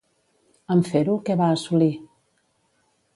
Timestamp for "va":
1.43-1.49